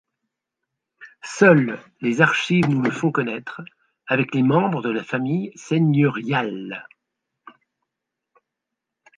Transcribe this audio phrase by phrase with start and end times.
[1.21, 3.61] Seules les archives nous le font connaître
[4.07, 6.87] avec les membres de la famille seigneuriale.